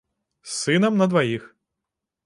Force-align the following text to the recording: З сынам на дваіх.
З 0.53 0.53
сынам 0.61 0.97
на 1.03 1.11
дваіх. 1.13 1.47